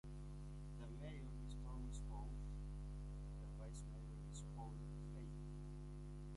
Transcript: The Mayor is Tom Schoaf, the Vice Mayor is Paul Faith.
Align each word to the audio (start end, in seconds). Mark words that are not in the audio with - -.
The 0.79 0.87
Mayor 0.99 1.29
is 1.45 1.53
Tom 1.63 1.87
Schoaf, 1.91 2.33
the 3.39 3.63
Vice 3.63 3.83
Mayor 3.87 4.17
is 4.31 4.43
Paul 4.55 4.73
Faith. 5.13 5.45